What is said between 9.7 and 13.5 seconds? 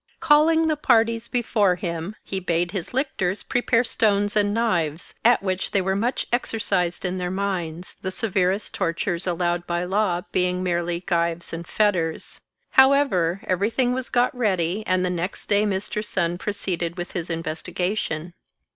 law being merely gyves and fetters. However,